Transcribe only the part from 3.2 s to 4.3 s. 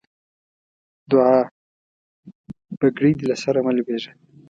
له سره مه لوېږه.